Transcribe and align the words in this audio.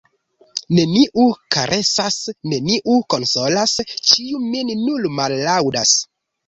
Neniu 0.77 1.25
karesas, 1.57 2.17
neniu 2.55 2.97
konsolas, 3.15 3.79
ĉiu 4.01 4.45
min 4.51 4.77
nur 4.85 5.11
mallaŭdas. 5.21 5.99